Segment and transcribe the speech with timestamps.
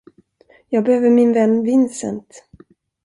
[0.69, 2.41] Jag behöver min vän Vincent.